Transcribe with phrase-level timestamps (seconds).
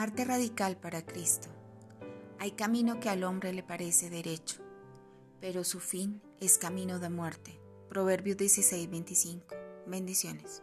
[0.00, 1.48] Arte radical para Cristo.
[2.38, 4.62] Hay camino que al hombre le parece derecho,
[5.42, 7.60] pero su fin es camino de muerte.
[7.90, 9.54] Proverbios 16:25.
[9.86, 10.62] Bendiciones.